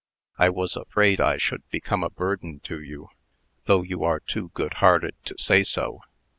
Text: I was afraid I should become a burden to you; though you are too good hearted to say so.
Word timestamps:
I 0.39 0.49
was 0.49 0.75
afraid 0.75 1.21
I 1.21 1.37
should 1.37 1.61
become 1.69 2.03
a 2.03 2.09
burden 2.09 2.59
to 2.63 2.81
you; 2.81 3.09
though 3.65 3.83
you 3.83 4.03
are 4.03 4.19
too 4.19 4.49
good 4.55 4.73
hearted 4.81 5.13
to 5.25 5.35
say 5.37 5.61
so. 5.63 5.99